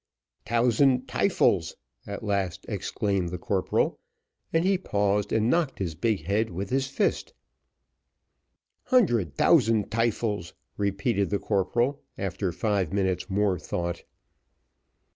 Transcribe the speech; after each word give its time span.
"Tousand 0.45 1.07
tyfels!" 1.07 1.75
at 2.07 2.23
last 2.23 2.65
exclaimed 2.67 3.29
the 3.29 3.37
corporal, 3.37 3.99
and 4.51 4.65
he 4.65 4.75
paused 4.75 5.31
and 5.31 5.47
knocked 5.47 5.77
his 5.77 5.93
big 5.93 6.25
head 6.25 6.49
with 6.49 6.71
his 6.71 6.87
fist. 6.87 7.35
"Hundred 8.85 9.35
thousand 9.35 9.91
tyfels!" 9.91 10.53
repeated 10.75 11.29
the 11.29 11.37
corporal 11.37 12.01
after 12.17 12.51
five 12.51 12.91
minutes' 12.91 13.29
more 13.29 13.59
thought. 13.59 14.03